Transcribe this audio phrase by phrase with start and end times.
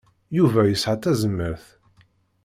[0.37, 1.65] Yuba yesɛa tazmert.